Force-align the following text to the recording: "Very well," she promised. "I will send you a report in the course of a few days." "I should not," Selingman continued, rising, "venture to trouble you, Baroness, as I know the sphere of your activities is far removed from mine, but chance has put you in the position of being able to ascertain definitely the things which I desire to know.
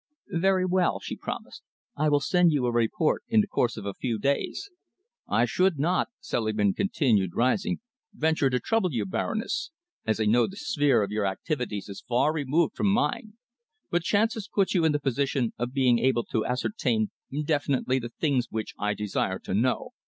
"Very 0.33 0.65
well," 0.65 0.99
she 0.99 1.15
promised. 1.15 1.61
"I 1.95 2.09
will 2.09 2.19
send 2.21 2.51
you 2.51 2.65
a 2.65 2.71
report 2.71 3.21
in 3.29 3.39
the 3.39 3.45
course 3.47 3.77
of 3.77 3.85
a 3.85 3.93
few 3.93 4.17
days." 4.17 4.71
"I 5.29 5.45
should 5.45 5.77
not," 5.77 6.09
Selingman 6.19 6.73
continued, 6.73 7.35
rising, 7.35 7.81
"venture 8.11 8.49
to 8.49 8.59
trouble 8.59 8.93
you, 8.93 9.05
Baroness, 9.05 9.69
as 10.03 10.19
I 10.19 10.25
know 10.25 10.47
the 10.47 10.55
sphere 10.57 11.03
of 11.03 11.11
your 11.11 11.27
activities 11.27 11.87
is 11.87 12.01
far 12.01 12.33
removed 12.33 12.75
from 12.75 12.87
mine, 12.87 13.33
but 13.91 14.01
chance 14.01 14.33
has 14.33 14.47
put 14.51 14.73
you 14.73 14.85
in 14.85 14.91
the 14.91 14.99
position 14.99 15.53
of 15.59 15.71
being 15.71 15.99
able 15.99 16.23
to 16.31 16.47
ascertain 16.47 17.11
definitely 17.45 17.99
the 17.99 18.09
things 18.09 18.47
which 18.49 18.73
I 18.79 18.95
desire 18.95 19.37
to 19.43 19.53
know. 19.53 19.91